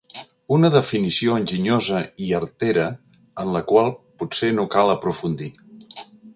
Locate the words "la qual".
3.59-3.95